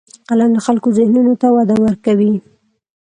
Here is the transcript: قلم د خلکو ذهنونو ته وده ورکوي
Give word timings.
قلم 0.29 0.49
د 0.55 0.59
خلکو 0.65 0.87
ذهنونو 0.97 1.33
ته 1.41 1.47
وده 1.55 1.75
ورکوي 1.83 2.33